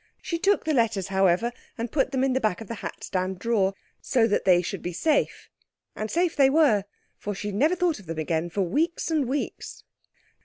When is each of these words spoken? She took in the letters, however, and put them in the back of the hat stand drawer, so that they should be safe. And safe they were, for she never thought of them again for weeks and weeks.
She 0.19 0.39
took 0.39 0.67
in 0.67 0.71
the 0.75 0.81
letters, 0.81 1.09
however, 1.09 1.51
and 1.77 1.91
put 1.91 2.11
them 2.11 2.23
in 2.23 2.33
the 2.33 2.39
back 2.41 2.59
of 2.59 2.67
the 2.67 2.73
hat 2.81 3.03
stand 3.03 3.37
drawer, 3.37 3.75
so 4.01 4.25
that 4.25 4.45
they 4.45 4.63
should 4.63 4.81
be 4.81 4.93
safe. 4.93 5.47
And 5.95 6.09
safe 6.09 6.35
they 6.35 6.49
were, 6.49 6.85
for 7.19 7.35
she 7.35 7.51
never 7.51 7.75
thought 7.75 7.99
of 7.99 8.07
them 8.07 8.17
again 8.17 8.49
for 8.49 8.63
weeks 8.63 9.11
and 9.11 9.27
weeks. 9.27 9.83